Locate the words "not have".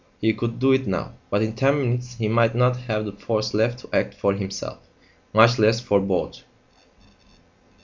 2.55-3.05